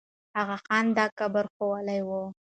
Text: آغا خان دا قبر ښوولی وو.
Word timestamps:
آغا 0.39 0.57
خان 0.65 0.85
دا 0.97 1.05
قبر 1.19 1.45
ښوولی 1.53 2.01
وو. 2.07 2.21